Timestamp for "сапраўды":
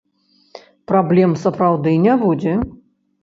1.43-1.93